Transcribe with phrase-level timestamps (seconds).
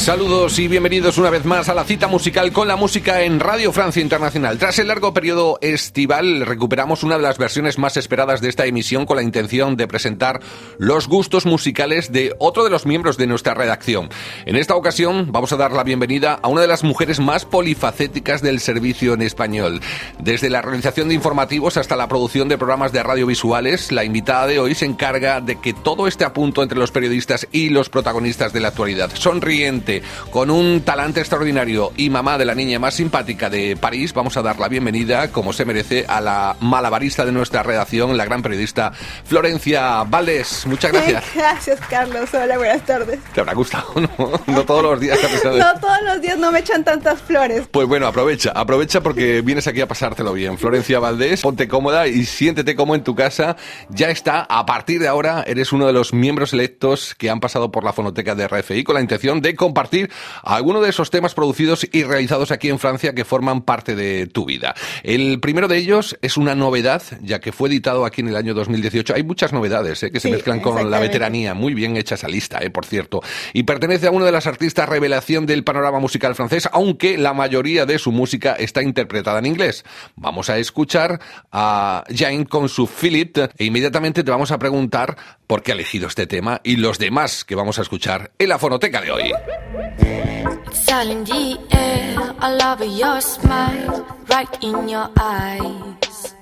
[0.00, 3.70] Saludos y bienvenidos una vez más a la cita musical con la música en Radio
[3.70, 4.56] Francia Internacional.
[4.56, 9.04] Tras el largo periodo estival, recuperamos una de las versiones más esperadas de esta emisión
[9.04, 10.40] con la intención de presentar
[10.78, 14.08] los gustos musicales de otro de los miembros de nuestra redacción.
[14.46, 18.40] En esta ocasión vamos a dar la bienvenida a una de las mujeres más polifacéticas
[18.40, 19.82] del servicio en español.
[20.18, 24.60] Desde la realización de informativos hasta la producción de programas de radiovisuales, la invitada de
[24.60, 28.54] hoy se encarga de que todo esté a punto entre los periodistas y los protagonistas
[28.54, 29.10] de la actualidad.
[29.12, 29.89] Sonriente
[30.30, 34.42] con un talante extraordinario y mamá de la niña más simpática de París, vamos a
[34.42, 38.92] dar la bienvenida, como se merece, a la malabarista de nuestra redacción, la gran periodista
[39.24, 40.66] Florencia Valdés.
[40.66, 41.24] Muchas gracias.
[41.34, 42.32] Gracias, Carlos.
[42.32, 43.18] Hola, buenas tardes.
[43.34, 44.32] Te habrá gustado, ¿no?
[44.46, 45.18] No todos los días.
[45.44, 47.64] No todos los días no me echan tantas flores.
[47.70, 50.58] Pues bueno, aprovecha, aprovecha porque vienes aquí a pasártelo bien.
[50.58, 53.56] Florencia Valdés, ponte cómoda y siéntete como en tu casa.
[53.88, 57.70] Ya está, a partir de ahora eres uno de los miembros electos que han pasado
[57.70, 60.10] por la fonoteca de RFI con la intención de compartir compartir
[60.42, 64.44] algunos de esos temas producidos y realizados aquí en Francia que forman parte de tu
[64.44, 64.74] vida.
[65.02, 68.52] El primero de ellos es una novedad, ya que fue editado aquí en el año
[68.52, 69.14] 2018.
[69.14, 70.10] Hay muchas novedades ¿eh?
[70.10, 71.54] que se Sí, mezclan con la veteranía.
[71.54, 72.68] Muy bien hecha esa lista, ¿eh?
[72.68, 73.22] por cierto.
[73.54, 77.86] Y pertenece a una de las artistas revelación del panorama musical francés, aunque la mayoría
[77.86, 79.84] de su música está interpretada en inglés.
[80.14, 81.20] Vamos a escuchar
[81.52, 86.06] a Jane con su Philip e inmediatamente te vamos a preguntar por qué ha elegido
[86.06, 89.32] este tema y los demás que vamos a escuchar en la fonoteca de hoy.
[89.72, 92.34] It's all in the air.
[92.40, 96.34] I love your smile, right in your eyes.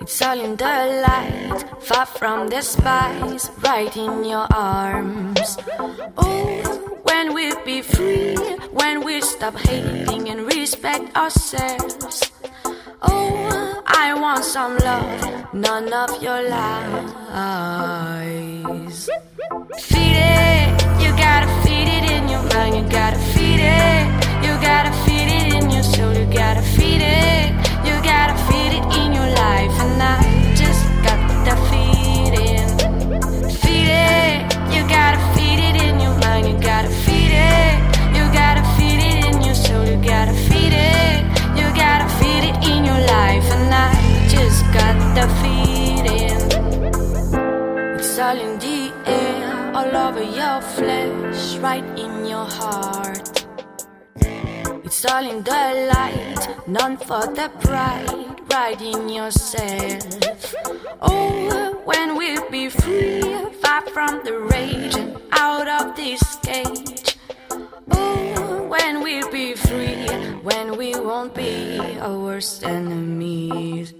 [0.00, 5.58] It's all in the light, far from the spies, right in your arms.
[6.16, 8.34] Oh, when we be free,
[8.72, 12.32] when we stop hating and respect ourselves.
[13.02, 17.78] Oh, I want some love, none of your lies.
[19.78, 20.87] Feed it,
[22.90, 24.06] gotta feed it,
[24.44, 27.52] you gotta feed it in your soul, you gotta feed it,
[27.84, 32.68] you gotta feed it in your life, and I just got feed it.
[33.62, 34.36] Feed it,
[34.74, 37.78] you gotta feed it in your mind, you gotta feed it,
[38.16, 41.24] you gotta feed it in your soul, you gotta feed it,
[41.58, 43.92] you gotta feed it in your life, and I
[44.28, 44.96] just got
[45.42, 46.40] feed it.
[47.98, 48.58] It's all in
[49.78, 53.46] all over your flesh, right in your heart.
[54.84, 60.54] It's all in the light, none for the pride, right in yourself.
[61.00, 63.22] Oh, when we'll be free,
[63.62, 67.16] far from the rage and out of this cage.
[67.92, 70.08] Oh, when we'll be free,
[70.42, 73.94] when we won't be our worst enemies.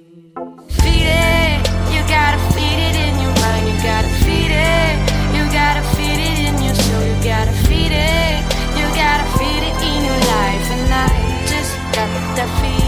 [12.39, 12.88] defeat.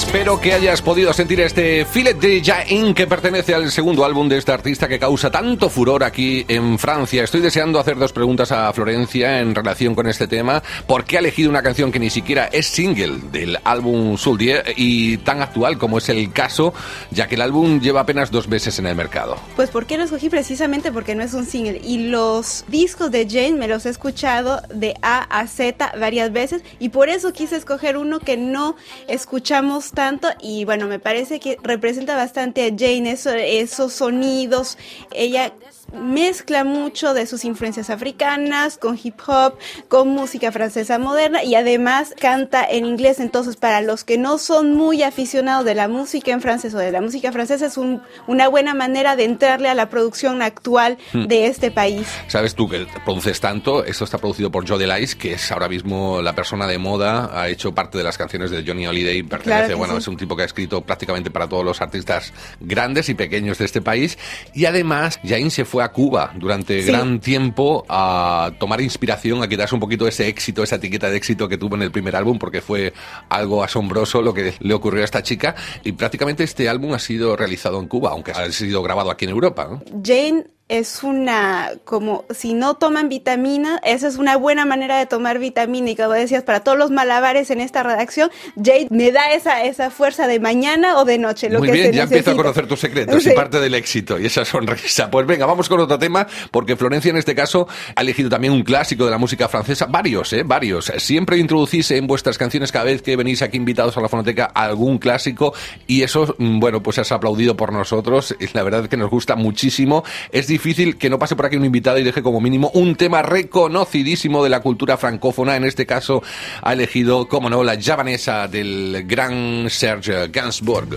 [0.00, 4.38] Espero que hayas podido sentir este Filet de Jain que pertenece al segundo álbum de
[4.38, 7.22] esta artista que causa tanto furor aquí en Francia.
[7.22, 10.62] Estoy deseando hacer dos preguntas a Florencia en relación con este tema.
[10.86, 15.18] ¿Por qué ha elegido una canción que ni siquiera es single del álbum Souldier y
[15.18, 16.72] tan actual como es el caso,
[17.10, 19.36] ya que el álbum lleva apenas dos meses en el mercado?
[19.54, 20.30] Pues ¿por qué lo escogí?
[20.30, 21.78] Precisamente porque no es un single.
[21.84, 26.62] Y los discos de Jane me los he escuchado de A a Z varias veces.
[26.78, 30.28] Y por eso quise escoger uno que no escuchamos tanto.
[30.40, 34.78] Y bueno, me parece que representa bastante a Jane, eso- esos sonidos.
[35.12, 35.52] Ella
[35.92, 39.54] mezcla mucho de sus influencias africanas con hip hop,
[39.88, 43.20] con música francesa moderna y además canta en inglés.
[43.20, 46.92] Entonces, para los que no son muy aficionados de la música en francés o de
[46.92, 51.46] la música francesa, es un- una buena manera de entrarle a la producción actual de
[51.46, 52.06] este país.
[52.28, 56.22] Sabes tú que produces tanto, esto está producido por Joe Delise, que es ahora mismo
[56.22, 59.78] la persona de moda, ha hecho parte de las canciones de Johnny Holiday, pertenece, Claro
[59.78, 59.98] bueno, sí.
[60.00, 63.64] es un tipo que ha escrito prácticamente para todos los artistas grandes y pequeños de
[63.64, 64.18] este país,
[64.54, 66.88] y además Jain se fue a Cuba durante Sí.
[66.90, 71.48] gran tiempo a tomar inspiración, a quitarse un poquito ese éxito, esa etiqueta de éxito
[71.48, 72.92] que tuvo en el primer álbum, porque fue
[73.28, 75.54] algo asombroso lo que le ocurrió a esta chica,
[75.84, 79.30] y prácticamente este álbum ha sido realizado en Cuba, aunque ha sido grabado aquí en
[79.32, 79.68] Europa.
[79.70, 79.82] ¿no?
[80.04, 85.40] Jane es una, como si no toman vitamina, esa es una buena manera de tomar
[85.40, 85.90] vitamina.
[85.90, 89.90] Y como decías, para todos los malabares en esta redacción, Jade me da esa, esa
[89.90, 91.50] fuerza de mañana o de noche.
[91.50, 92.36] Lo Muy que bien, se ya empiezo a necesita.
[92.42, 93.30] conocer tus secretos Sí.
[93.30, 95.10] y parte del éxito y esa sonrisa.
[95.10, 98.62] Pues venga, vamos con otro tema, porque Florencia en este caso ha elegido también un
[98.62, 100.44] clásico de la música francesa, varios, ¿eh?
[100.44, 100.92] Varios.
[100.98, 104.98] Siempre introducís en vuestras canciones cada vez que venís aquí invitados a la fonoteca algún
[104.98, 105.52] clásico
[105.88, 108.36] y eso, mm, bueno, pues es aplaudido por nosotros.
[108.52, 110.04] La verdad es que nos gusta muchísimo.
[110.30, 110.59] Es difícil
[110.98, 114.50] que no pase por aquí un invitado y deje como mínimo un tema reconocidísimo de
[114.50, 115.56] la cultura francófona.
[115.56, 116.22] En este caso
[116.62, 120.88] ha elegido, como no, la javanesa del gran Serge Gainsbourg.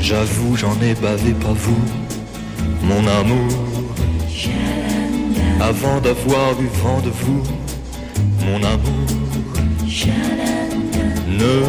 [0.00, 1.84] J'avoue, j'en ai bavé, pas vous,
[2.82, 3.48] mon amour.
[5.60, 7.42] Avant d'avoir eu vent de vous,
[8.46, 9.18] mon amour.
[11.28, 11.62] Ne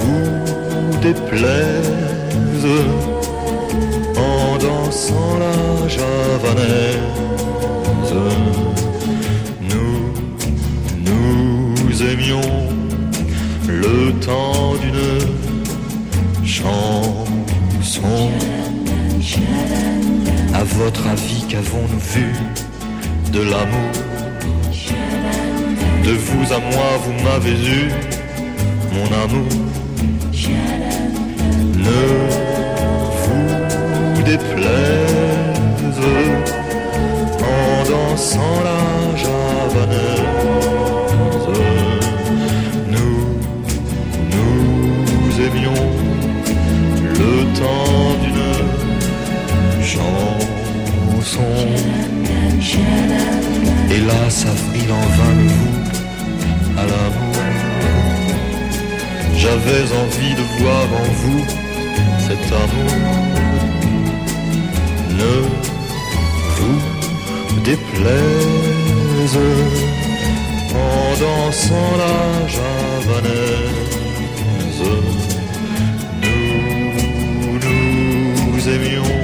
[0.00, 0.59] vous
[1.00, 2.66] déplaise
[4.16, 6.98] en dansant la javanaise.
[9.70, 10.14] Nous,
[11.06, 12.68] nous aimions
[13.66, 18.30] le temps d'une chanson.
[20.52, 22.32] À votre avis, qu'avons-nous vu
[23.32, 23.92] de l'amour?
[26.04, 27.90] De vous à moi, vous m'avez eu,
[28.92, 29.70] mon amour.
[34.30, 36.06] Déplaise
[37.52, 38.82] en dansant la
[39.22, 40.28] javanaise.
[42.94, 43.18] Nous,
[44.34, 45.84] nous aimions
[47.20, 48.56] le temps d'une
[49.92, 51.52] chanson.
[53.94, 55.78] Hélas, avril en vain le vous
[56.78, 57.42] à l'amour.
[59.42, 61.44] J'avais envie de voir en vous
[62.26, 63.29] cet amour.
[65.20, 65.34] Ne
[66.56, 66.80] vous
[67.62, 69.38] déplaise
[70.74, 72.18] en dansant la
[72.54, 73.70] javanaise.
[76.22, 77.58] Nous,
[78.46, 79.14] nous aimions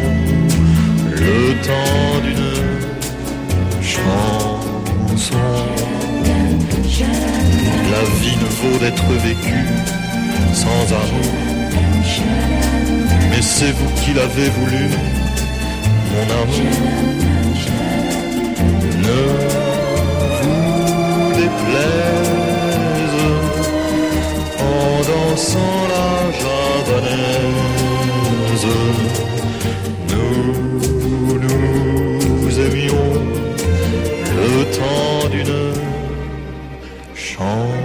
[1.12, 2.52] le temps d'une
[3.80, 5.46] chanson.
[7.90, 9.68] La vie ne vaut d'être vécue
[10.52, 11.32] sans amour.
[13.30, 14.84] Mais c'est vous qui l'avez voulu,
[16.12, 16.66] mon amour.
[19.06, 19.20] Ne
[20.42, 23.20] vous déplaise
[24.58, 26.08] en dansant la
[26.42, 27.46] javanaise.
[30.10, 30.42] Nous,
[31.40, 33.10] nous aimions
[34.34, 35.60] le temps d'une
[37.14, 37.75] chanson.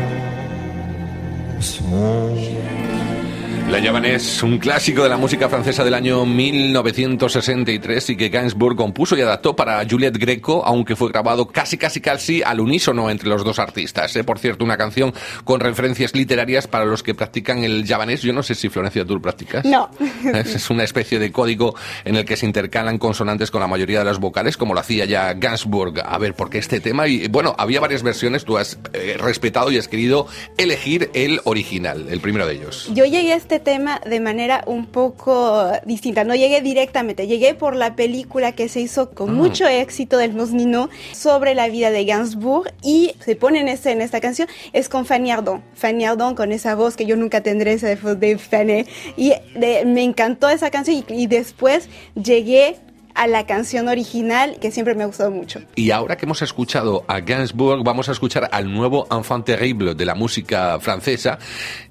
[3.81, 9.17] La Javanese, un clásico de la música francesa del año 1963 y que Gainsbourg compuso
[9.17, 13.43] y adaptó para Juliette Greco, aunque fue grabado casi casi casi al unísono entre los
[13.43, 14.15] dos artistas.
[14.15, 14.23] ¿eh?
[14.23, 18.21] Por cierto, una canción con referencias literarias para los que practican el javanés.
[18.21, 19.65] Yo no sé si Florencia tú lo practicas.
[19.65, 19.89] No.
[20.31, 21.75] Es es una especie de código
[22.05, 25.05] en el que se intercalan consonantes con la mayoría de las vocales, como lo hacía
[25.05, 26.01] ya Gainsbourg.
[26.05, 27.07] A ver, ¿por qué este tema?
[27.07, 32.07] Y bueno, había varias versiones, tú has eh, respetado y has querido elegir el original,
[32.09, 32.87] el primero de ellos.
[32.93, 36.23] Yo llegué a este tema de manera un poco distinta.
[36.23, 40.89] No llegué directamente, llegué por la película que se hizo con mucho éxito del Mosnino
[41.13, 45.05] sobre la vida de Gainsbourg y se pone en, este, en esta canción, es con
[45.05, 45.63] Fanny Ardant.
[45.75, 48.85] Fanny Ardant con esa voz que yo nunca tendré, esa voz de Fanny.
[49.17, 52.75] Y de- me encantó esa canción y, y después llegué
[53.15, 55.61] a la canción original que siempre me ha gustado mucho.
[55.75, 60.05] Y ahora que hemos escuchado a Gainsbourg, vamos a escuchar al nuevo enfant terrible de
[60.05, 61.39] la música francesa,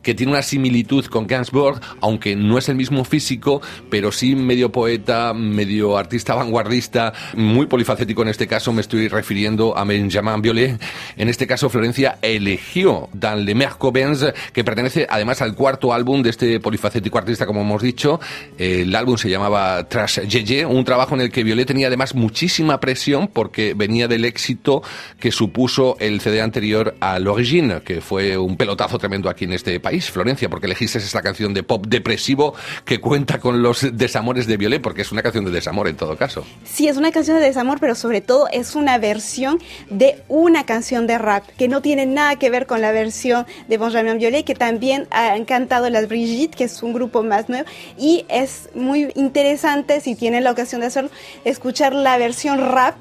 [0.03, 3.61] que tiene una similitud con Gainsbourg, aunque no es el mismo físico,
[3.91, 9.77] pero sí medio poeta, medio artista vanguardista, muy polifacético en este caso, me estoy refiriendo
[9.77, 10.79] a Benjamin Biolay.
[11.17, 16.31] En este caso, Florencia eligió Dans le Mercobens, que pertenece además al cuarto álbum de
[16.31, 18.21] este polifacético artista, como hemos dicho.
[18.59, 22.81] El álbum se llamaba Trash Yeye, un trabajo en el que Violet tenía además muchísima
[22.81, 24.83] presión porque venía del éxito
[25.19, 29.79] que supuso el CD anterior a L'Origine, que fue un pelotazo tremendo aquí en este
[29.81, 34.57] país, Florencia, porque elegiste esta canción de pop depresivo que cuenta con los desamores de
[34.57, 36.45] Violet, porque es una canción de desamor en todo caso.
[36.65, 41.07] Sí, es una canción de desamor, pero sobre todo es una versión de una canción
[41.07, 44.55] de rap que no tiene nada que ver con la versión de Benjamin Biolay, que
[44.55, 50.01] también han cantado las Brigitte, que es un grupo más nuevo, y es muy interesante,
[50.01, 51.11] si tienen la ocasión de hacerlo,
[51.45, 52.95] escuchar la versión rap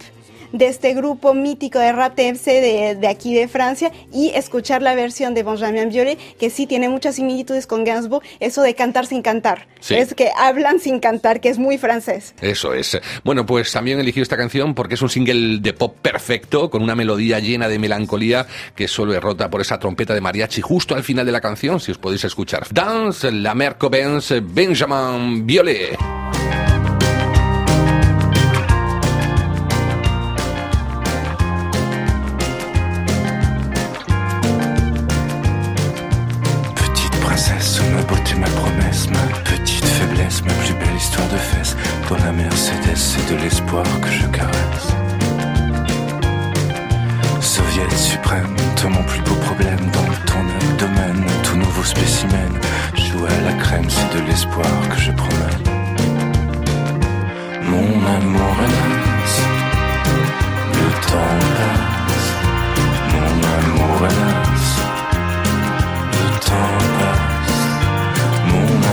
[0.52, 4.96] de este grupo mítico de rap TMC de, de aquí de Francia y escuchar la
[4.96, 9.22] versión de Benjamin Biolay, que sí tiene muchas similitudes con Gainsbourg, eso de cantar sin
[9.22, 9.68] cantar.
[9.80, 9.96] Sí.
[9.96, 12.34] Es que hablan sin cantar, que es muy francés.
[12.42, 13.00] Eso es.
[13.24, 16.82] Bueno, pues también he elegido esta canción porque es un single de pop perfecto, con
[16.82, 20.96] una melodía llena de melancolía que solo es rota por esa trompeta de mariachi justo
[20.96, 22.68] al final de la canción, si os podéis escuchar.
[22.72, 25.98] Dance, la Merco Benz, Benjamin Biolay.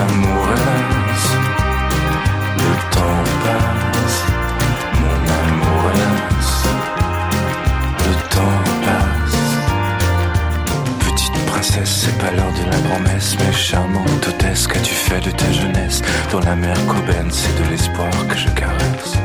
[0.06, 1.24] Mon amour hélas,
[2.58, 4.18] le temps passe.
[5.00, 6.50] Mon amour hélas,
[8.06, 9.40] le temps passe.
[11.00, 15.50] Petite princesse, c'est pas l'heure de la grand-messe, mais charmante hôtesse, qu'as-tu fait de ta
[15.50, 16.02] jeunesse?
[16.30, 19.16] Dans la mer Coben, c'est de l'espoir que je caresse.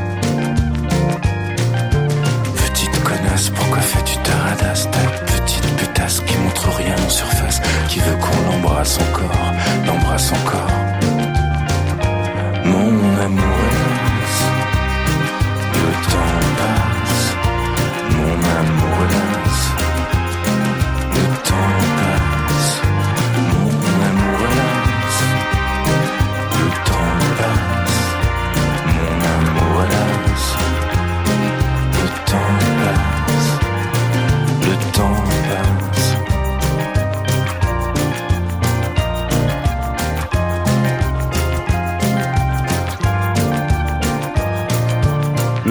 [2.56, 4.88] Petite connasse, pourquoi fais-tu ta radasse?
[7.92, 9.52] Qui veut qu'on l'embrasse encore,
[9.86, 10.70] l'embrasse encore.
[12.64, 13.91] Mon amour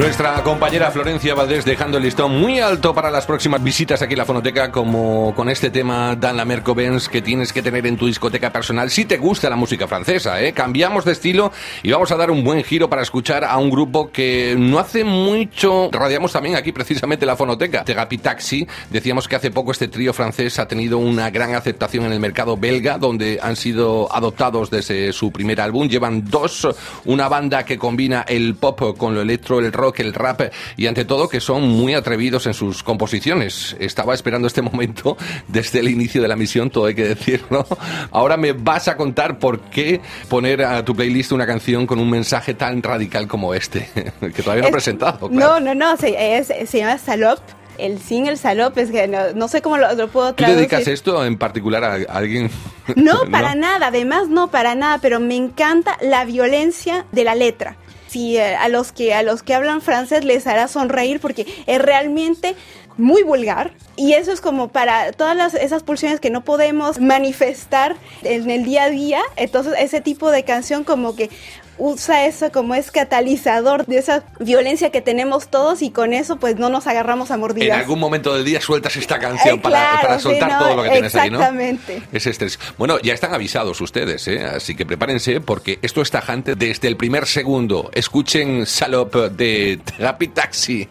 [0.02, 4.18] Nuestra compañera Florencia Valdés dejando el listón muy alto para las próximas visitas aquí en
[4.18, 7.98] la fonoteca, como con este tema Dan la Merco Benz que tienes que tener en
[7.98, 10.42] tu discoteca personal si te gusta la música francesa.
[10.42, 10.54] ¿eh?
[10.54, 11.52] Cambiamos de estilo
[11.84, 15.04] y vamos a dar un buen giro para escuchar a un grupo que no hace
[15.04, 17.84] mucho radiamos también aquí precisamente en la fonoteca.
[17.84, 22.14] Therapy Taxi, decíamos que hace poco este trío francés ha tenido una gran aceptación en
[22.14, 25.88] el mercado belga, donde han sido adoptados desde su primer álbum.
[25.88, 26.68] Llevan dos,
[27.06, 30.42] una banda que combina el pop con lo electro, el rock, el rap
[30.78, 33.76] y ante todo que son muy atrevidos en sus composiciones.
[33.80, 35.18] Estaba esperando este momento
[35.48, 37.66] desde el inicio de la misión, todo hay que decirlo.
[38.12, 42.10] Ahora me vas a contar por qué poner a tu playlist una canción con un
[42.10, 45.30] mensaje tan radical como este, que todavía no he Es- presentado.
[45.30, 45.60] No, claro.
[45.60, 47.40] no, no, se, es- se llama Salop.
[47.78, 50.58] El single Salop es que no, no sé cómo lo, lo puedo ¿Tú traducir.
[50.58, 52.50] dedicas esto en particular a a alguien?
[52.96, 57.78] No, para nada, además no, para nada, pero me encanta la violencia de la letra.
[58.12, 61.82] Si eh, a los que a los que hablan francés les hará sonreír porque es
[61.82, 62.56] realmente
[62.98, 63.72] muy vulgar.
[63.96, 68.66] Y eso es como para todas las, esas pulsiones que no podemos manifestar en el
[68.66, 71.30] día a día, entonces ese tipo de canción como que
[71.78, 76.58] usa eso como es catalizador de esa violencia que tenemos todos y con eso pues
[76.58, 77.78] no nos agarramos a En mordidas.
[77.80, 80.84] algún momento del día sueltas esta canción Eh, para, claro, para soltar no, todo lo
[80.84, 81.38] que tienes ahí, ¿no?
[81.38, 82.02] exactamente.
[82.12, 82.60] Ese estrés.
[82.78, 84.44] Bueno, ya están avisados ustedes, ¿eh?
[84.46, 87.90] así que prepárense porque esto es tajante desde el primer segundo.
[87.94, 90.88] Escuchen Salop de Therapy Taxi.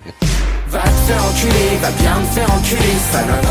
[0.73, 3.49] Va te faire enculer, va bien te faire enculer, salope.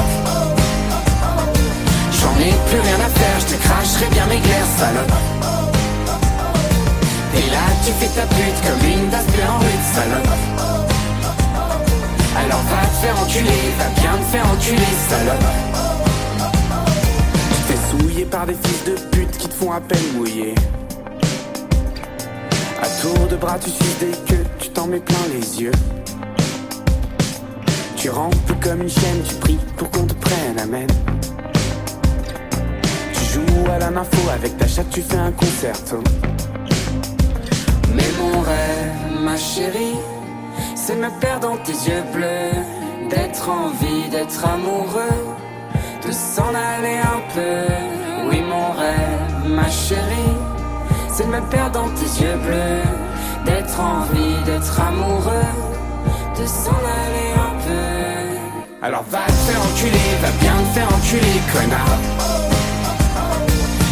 [2.19, 5.68] J'en ai plus rien à faire, je te cracherai bien mes glaires, salope.
[7.85, 10.27] Tu fais ta pute comme une das bleu en rue, salope.
[12.37, 15.49] Alors va te faire enculer, va bien te faire enculer, salope.
[17.33, 20.55] Tu te fais souiller par des fils de pute qui te font à peine mouiller.
[22.81, 25.71] À tour de bras, tu suces des queues, tu t'en mets plein les yeux.
[27.95, 30.87] Tu rampes comme une chienne, tu pries pour qu'on te prenne, amen.
[33.13, 36.01] Tu joues à la nympho, avec ta chatte tu fais un concerto.
[37.99, 39.99] Mais mon rêve, ma chérie,
[40.75, 42.57] c'est me perdre dans tes yeux bleus,
[43.09, 45.19] d'être en vie, d'être amoureux,
[46.05, 48.29] de s'en aller un peu.
[48.29, 50.37] Oui, mon rêve, ma chérie,
[51.11, 52.83] c'est de me perdre dans tes yeux bleus,
[53.45, 55.51] d'être en vie, d'être amoureux,
[56.39, 58.85] de s'en aller un peu.
[58.85, 61.99] Alors va te faire enculer, va bien te faire enculer, connard.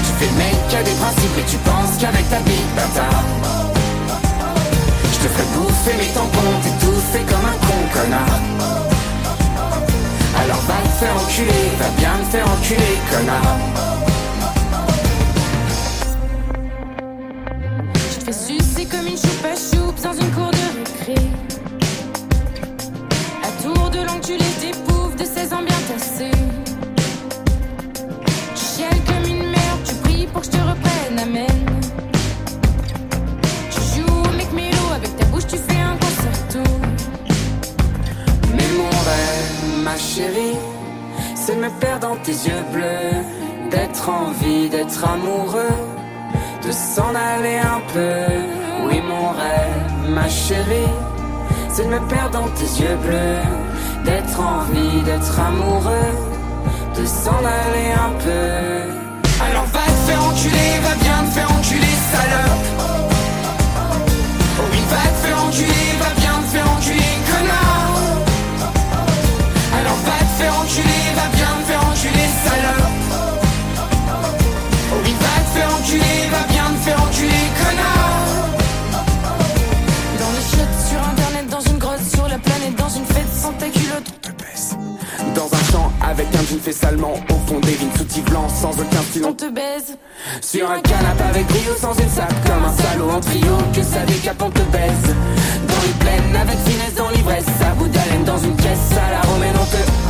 [0.05, 3.56] Tu fais le mec qui a des principes et tu penses qu'avec ta bite, bâtard.
[5.37, 8.39] Je te bouffer mes tampons, t'étouffer comme un con connard.
[10.41, 13.57] Alors va te faire enculer, va bien te faire enculer, connard.
[18.11, 21.29] Je te fais sucer comme une choupe à choupe dans une cour de récré.
[23.43, 26.31] À tour de langue, tu les dépouves de 16 ans bien tassés.
[28.55, 31.56] Tu chiales comme une merde, tu pries pour que je te reprenne, amen.
[39.87, 40.59] Ma chérie,
[41.35, 43.15] c'est me perdre dans tes yeux bleus,
[43.71, 45.77] d'être en vie, d'être amoureux,
[46.65, 48.19] de s'en aller un peu.
[48.85, 50.93] Oui, mon rêve, ma chérie,
[51.73, 53.43] c'est me perdre dans tes yeux bleus,
[54.07, 56.13] d'être en vie, d'être amoureux,
[56.97, 58.47] de s'en aller un peu.
[59.45, 62.76] Alors va te faire enculer, va bien te faire enculer, salope.
[86.17, 89.31] Avec un jean fait salement Au fond des vignes sous blanc sans aucun On stylo
[89.33, 89.97] te baise.
[90.41, 94.03] Sur un canapé avec brio sans une sape Comme un salaud en trio que ça
[94.05, 95.15] décape on te baise
[95.67, 99.21] Dans une plaine avec finesse dans l'ivresse À bout d'haleine dans une caisse à la
[99.29, 100.07] romaine on te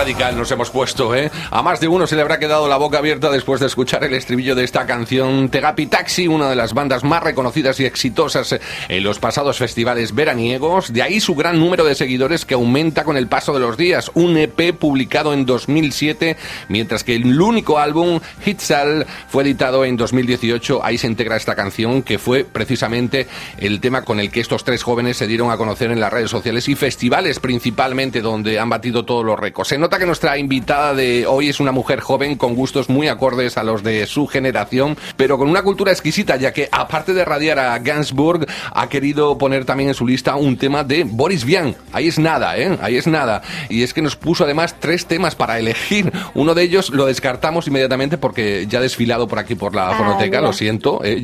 [0.00, 1.30] radical nos hemos puesto, ¿eh?
[1.50, 4.14] A más de uno se le habrá quedado la boca abierta después de escuchar el
[4.14, 9.04] estribillo de esta canción Tegapi Taxi, una de las bandas más reconocidas y exitosas en
[9.04, 10.94] los pasados festivales veraniegos.
[10.94, 14.10] De ahí su gran número de seguidores que aumenta con el paso de los días.
[14.14, 16.38] Un EP publicado en 2007,
[16.68, 20.82] mientras que el único álbum, Hitsal, fue editado en 2018.
[20.82, 23.28] Ahí se integra esta canción que fue precisamente
[23.58, 26.30] el tema con el que estos tres jóvenes se dieron a conocer en las redes
[26.30, 29.68] sociales y festivales principalmente donde han batido todos los récords.
[29.68, 33.56] Se nota que nuestra invitada de hoy es una mujer joven con gustos muy acordes
[33.56, 37.58] a los de su generación, pero con una cultura exquisita, ya que aparte de radiar
[37.58, 41.74] a Gainsbourg, ha querido poner también en su lista un tema de Boris Vian.
[41.92, 42.78] Ahí es nada, ¿eh?
[42.80, 43.42] Ahí es nada.
[43.68, 46.12] Y es que nos puso además tres temas para elegir.
[46.34, 49.94] Uno de ellos lo descartamos inmediatamente porque ya ha desfilado por aquí por la Ah,
[49.98, 51.20] fonoteca, lo siento, eh.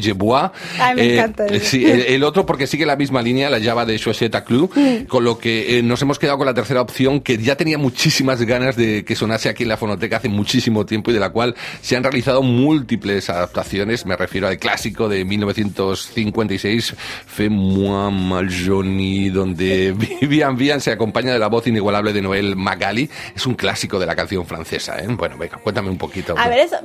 [0.80, 3.60] Ay, me Eh, encanta eh, sí, el, el otro porque sigue la misma línea, la
[3.62, 5.04] Java de Chaussetta Club, Mm.
[5.06, 8.42] con lo que eh, nos hemos quedado con la tercera opción que ya tenía muchísimas
[8.42, 11.54] ganas de que sonase aquí en la fonoteca hace muchísimo tiempo y de la cual
[11.82, 14.06] se han realizado múltiples adaptaciones.
[14.06, 16.94] Me refiero al clásico de 1956,
[17.26, 23.10] Fais-moi mal Johnny, donde Vivian Vian se acompaña de la voz inigualable de Noel Magali.
[23.34, 25.06] Es un clásico de la canción francesa, ¿eh?
[25.08, 26.34] Bueno, venga, cuéntame un poquito.
[26.38, 26.76] A ver, eso,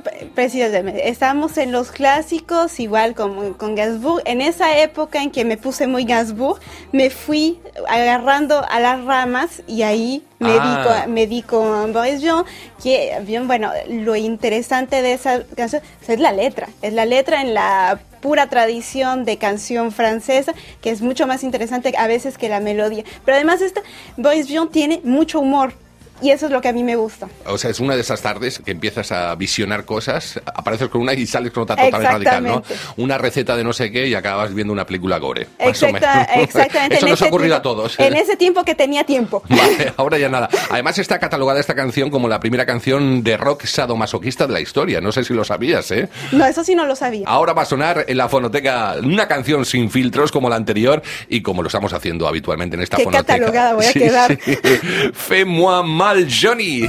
[1.02, 4.22] estamos en los clásicos, igual como con Gainsbourg.
[4.26, 6.60] En esa época en que me puse muy Gainsbourg,
[6.92, 7.58] me fui
[7.88, 11.06] agarrando a las ramas y ahí Ah.
[11.08, 12.44] me di con Boris Vian,
[12.82, 17.54] que, bien, bueno, lo interesante de esa canción es la letra, es la letra en
[17.54, 22.60] la pura tradición de canción francesa, que es mucho más interesante a veces que la
[22.60, 23.04] melodía.
[23.24, 23.82] Pero además esta,
[24.16, 25.74] Boris Vian tiene mucho humor.
[26.22, 27.28] Y eso es lo que a mí me gusta.
[27.46, 31.14] O sea, es una de esas tardes que empiezas a visionar cosas, apareces con una
[31.14, 32.62] y sales con otra totalmente radical, ¿no?
[32.96, 35.48] Una receta de no sé qué y acabas viendo una película gore.
[35.58, 36.96] Exacta- exactamente.
[36.96, 37.98] Eso en nos ha ocurrido a todos.
[37.98, 39.42] En ese tiempo que tenía tiempo.
[39.48, 40.48] Vale, ahora ya nada.
[40.70, 45.00] Además está catalogada esta canción como la primera canción de rock sadomasoquista de la historia.
[45.00, 46.08] No sé si lo sabías, ¿eh?
[46.30, 47.26] No, eso sí no lo sabía.
[47.26, 51.42] Ahora va a sonar en la fonoteca una canción sin filtros como la anterior y
[51.42, 53.34] como lo estamos haciendo habitualmente en esta Qué fonoteca.
[53.34, 54.38] catalogada voy a Sí, quedar.
[54.44, 54.58] sí.
[55.12, 56.82] Fais-moi mal, Johnny.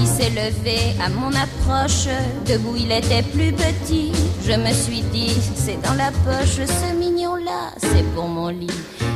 [0.00, 2.08] Il s'est levé à mon approche,
[2.46, 4.12] debout il était plus petit.
[4.46, 8.66] Je me suis dit, c'est dans la poche, ce mignon-là, c'est pour mon lit.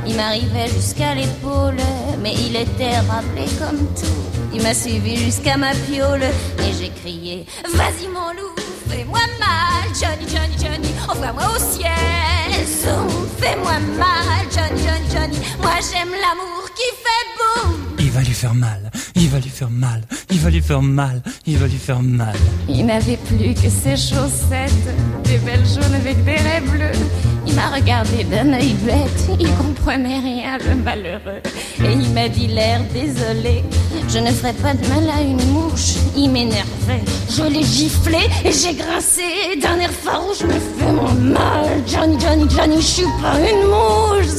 [0.07, 1.77] Il m'arrivait jusqu'à l'épaule,
[2.23, 4.23] mais il était rappelé comme tout.
[4.55, 8.55] Il m'a suivi jusqu'à ma piole et j'ai crié, vas-y mon loup,
[8.89, 12.67] fais-moi mal, Johnny, Johnny, Johnny, envoie-moi au ciel.
[12.67, 17.97] Zoom, fais-moi mal, Johnny, Johnny, Johnny, moi j'aime l'amour qui fait boum.
[17.99, 21.23] Il va lui faire mal, il va lui faire mal, il va lui faire mal,
[21.47, 22.37] il va lui faire mal.
[22.69, 24.89] Il n'avait plus que ses chaussettes,
[25.25, 27.36] des belles jaunes avec des raies bleues.
[27.57, 29.39] M'a regardé d'un œil bête.
[29.41, 31.41] Il comprenait rien, le malheureux.
[31.83, 33.65] Et il m'a dit l'air désolé.
[34.11, 35.95] Je ne ferai pas de mal à une mouche.
[36.15, 37.03] Il m'énervait.
[37.31, 39.23] Je l'ai giflé et j'ai grincé.
[39.63, 41.83] D'un air farouche, je me fais mon mal.
[41.87, 44.37] Johnny, Johnny, Johnny, je suis pas une mouche.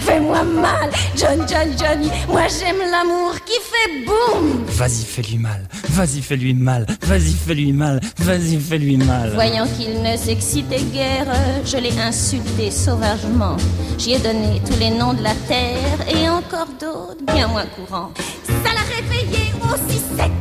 [0.00, 2.10] Fais-moi mal, John, John, Johnny.
[2.28, 4.64] Moi j'aime l'amour qui fait boum.
[4.66, 5.68] Vas-y, fais-lui mal.
[5.90, 6.86] Vas-y, fais-lui mal.
[7.02, 8.00] Vas-y, fais-lui mal.
[8.18, 9.30] Vas-y, fais-lui mal.
[9.34, 11.26] Voyant qu'il ne s'excitait guère,
[11.64, 13.56] je l'ai insulté sauvagement.
[13.98, 18.10] J'y ai donné tous les noms de la terre et encore d'autres bien moins courants.
[18.46, 20.32] Ça l'a réveillé aussi sec.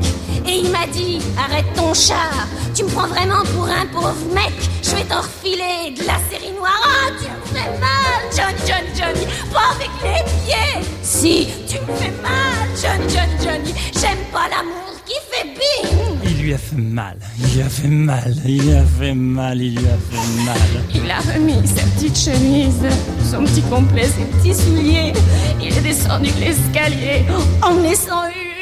[0.46, 4.54] Et il m'a dit, arrête ton char, tu me prends vraiment pour un pauvre mec.
[4.84, 6.82] Je vais t'en refiler de la série noire.
[6.84, 9.26] Ah, tu me fais mal, John, John, Johnny.
[9.52, 10.90] Pas avec les pieds.
[11.02, 13.74] Si, tu me fais mal, John, John, Johnny.
[13.94, 16.20] J'aime pas l'amour qui fait bing.
[16.26, 17.18] Il lui a fait mal.
[17.40, 18.36] Il lui a fait mal.
[18.46, 19.62] Il lui a fait mal.
[19.62, 20.84] Il lui a fait mal.
[20.94, 22.86] Il a remis sa petite chemise,
[23.32, 25.14] son petit complet, ses petits souliers.
[25.62, 27.26] Il est descendu l'escalier
[27.62, 28.54] en laissant une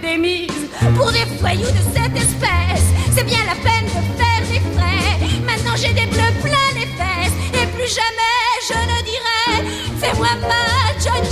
[0.00, 0.68] démise.
[0.96, 5.42] Pour des voyous de cette espèce, c'est bien la peine de faire des frais.
[5.44, 6.59] Maintenant j'ai des bleus plein les fesses et
[7.80, 9.30] plus jamais je ne dirai
[10.00, 11.22] Fais-moi mal, John,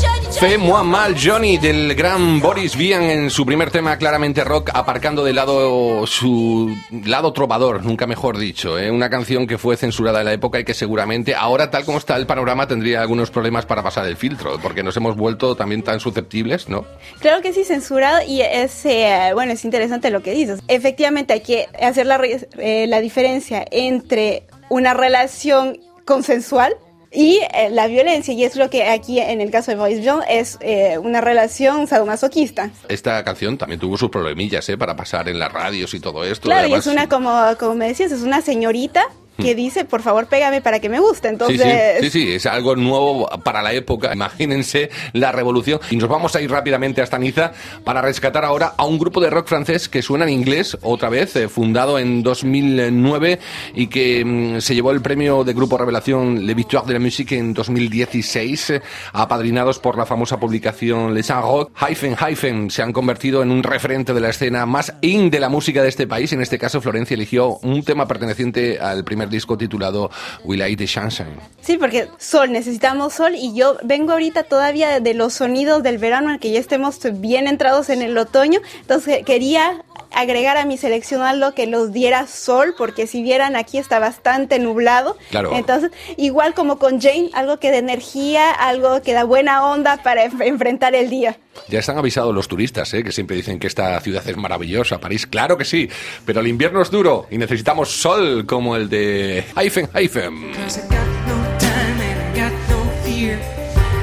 [0.41, 5.25] Johnny, Moi Mal Johnny del gran Boris Vian en su primer tema claramente rock, aparcando
[5.25, 8.79] de lado su lado trovador, nunca mejor dicho.
[8.79, 8.91] ¿eh?
[8.91, 12.17] Una canción que fue censurada en la época y que seguramente ahora, tal como está
[12.17, 15.99] el panorama, tendría algunos problemas para pasar el filtro, porque nos hemos vuelto también tan
[15.99, 16.85] susceptibles, ¿no?
[17.21, 20.61] Claro que sí, censurado y es, eh, bueno, es interesante lo que dices.
[20.69, 22.21] Efectivamente hay que hacer la,
[22.59, 25.79] eh, la diferencia entre una relación
[26.09, 26.75] consensual
[27.13, 30.25] y eh, la violencia, y es lo que aquí en el caso de Boris Johnson
[30.29, 32.71] es eh, una relación sadomasoquista.
[32.89, 34.77] Esta canción también tuvo sus problemillas, ¿eh?
[34.77, 36.49] Para pasar en las radios y todo esto.
[36.49, 39.07] Claro, y es una, como, como me decías, es una señorita
[39.39, 41.29] que dice, por favor, pégame para que me guste.
[41.29, 44.13] Sí, Entonces, sí, sí, sí, es algo nuevo para la época.
[44.13, 45.81] Imagínense la revolución.
[45.91, 47.53] Y nos vamos a ir rápidamente hasta Niza
[47.85, 51.37] para rescatar ahora a un grupo de rock francés que suena en inglés, otra vez,
[51.37, 53.39] eh, fundado en 2009
[53.75, 57.39] y que mm, se llevó el premio de grupo revelación Le Victoire de la Musique
[57.39, 61.71] en 2016, eh, apadrinados por la famosa publicación Les Saint Rock.
[61.79, 65.49] Hyphen, Hyphen se han convertido en un referente de la escena más in de la
[65.49, 66.33] música de este país.
[66.33, 70.11] En este caso, Florencia eligió un tema perteneciente al primer disco titulado
[70.45, 71.37] Will I the Sunshine.
[71.61, 76.31] Sí, porque sol, necesitamos sol y yo vengo ahorita todavía de los sonidos del verano
[76.31, 81.23] en que ya estemos bien entrados en el otoño, entonces quería agregar a mi selección
[81.23, 85.53] algo que los diera sol, porque si vieran aquí está bastante nublado, Claro.
[85.55, 90.25] entonces igual como con Jane, algo que da energía, algo que da buena onda para
[90.27, 91.37] enf- enfrentar el día.
[91.69, 93.03] Ya están avisados los turistas, ¿eh?
[93.03, 95.89] que siempre dicen que esta ciudad es maravillosa, París, claro que sí,
[96.25, 100.53] pero el invierno es duro y necesitamos sol como el de Hyphen Hyphen.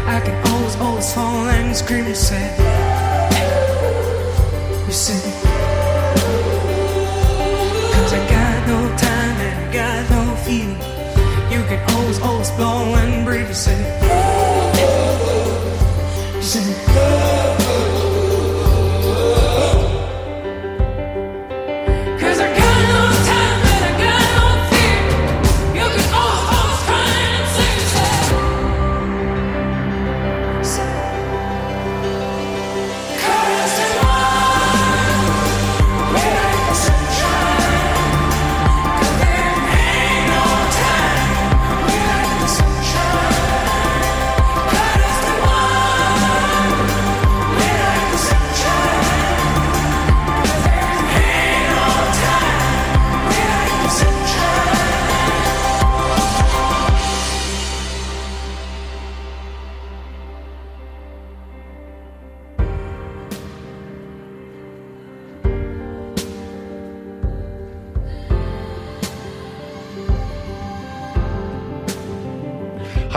[0.07, 2.84] I can always, always fall and scream and say,
[12.51, 14.04] always, always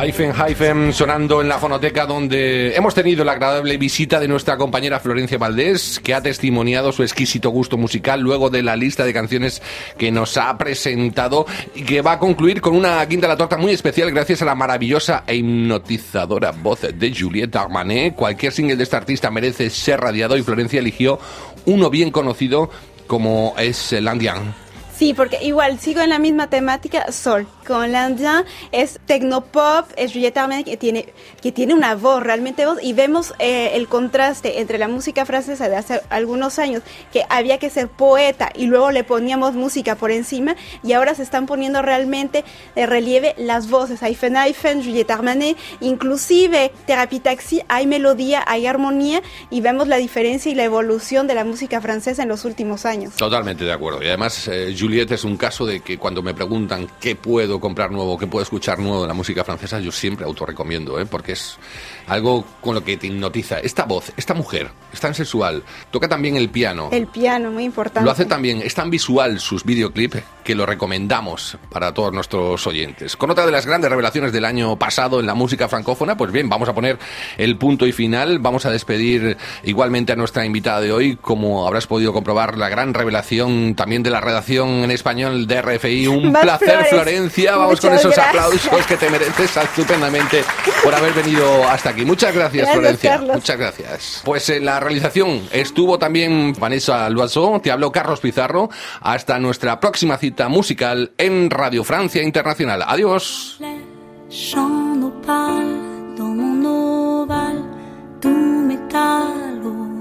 [0.00, 5.00] Hyphen Hyphen sonando en la fonoteca donde hemos tenido la agradable visita de nuestra compañera
[5.00, 9.61] Florencia Valdés, que ha testimoniado su exquisito gusto musical luego de la lista de canciones
[9.96, 13.56] que nos ha presentado y que va a concluir con una quinta a la torta
[13.56, 18.14] muy especial gracias a la maravillosa e hipnotizadora voz de Juliette Armanet.
[18.14, 21.18] Cualquier single de esta artista merece ser radiado y Florencia eligió
[21.64, 22.70] uno bien conocido
[23.08, 24.67] como es Landian.
[24.98, 27.46] Sí, porque igual sigo en la misma temática, Sol.
[27.64, 32.78] Con l'Indien es tecnopop, es Juliette Armanet que tiene, que tiene una voz, realmente voz,
[32.82, 36.82] y vemos eh, el contraste entre la música francesa de hace algunos años,
[37.12, 41.22] que había que ser poeta y luego le poníamos música por encima, y ahora se
[41.22, 44.02] están poniendo realmente de relieve las voces.
[44.02, 50.50] Hay Eiffen, Juliette Armanet, inclusive Therapy Taxi, hay melodía, hay armonía, y vemos la diferencia
[50.50, 53.14] y la evolución de la música francesa en los últimos años.
[53.14, 54.02] Totalmente de acuerdo.
[54.02, 57.90] Y además, eh, Juliette es un caso de que cuando me preguntan qué puedo comprar
[57.90, 61.05] nuevo, qué puedo escuchar nuevo de la música francesa, yo siempre autorrecomiendo, ¿eh?
[61.05, 61.59] porque es
[62.07, 63.59] algo con lo que te hipnotiza.
[63.59, 66.88] Esta voz, esta mujer, es tan sensual, toca también el piano.
[66.90, 68.03] El piano, muy importante.
[68.03, 73.14] Lo hace también, es tan visual sus videoclips que lo recomendamos para todos nuestros oyentes.
[73.14, 76.48] Con otra de las grandes revelaciones del año pasado en la música francófona, pues bien,
[76.48, 76.98] vamos a poner
[77.37, 78.38] el punto y final.
[78.38, 82.94] Vamos a despedir igualmente a nuestra invitada de hoy, como habrás podido comprobar, la gran
[82.94, 86.06] revelación también de la redacción en Español de RFI.
[86.06, 87.56] Un placer, Florencia.
[87.56, 90.44] Vamos con esos aplausos que te mereces estupendamente
[90.82, 92.04] por haber venido hasta aquí.
[92.04, 93.18] Muchas gracias, Florencia.
[93.18, 94.22] Muchas gracias.
[94.24, 98.68] Pues en la realización estuvo también Vanessa Loiseau, te habló Carlos Pizarro.
[99.00, 102.84] Hasta nuestra próxima cita musical en Radio Francia Internacional.
[102.86, 103.58] Adiós.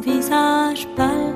[0.08, 1.27] visage pâle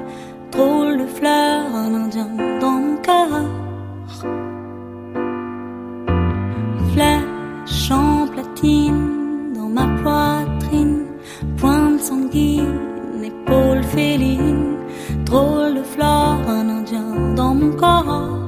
[17.70, 18.41] gone.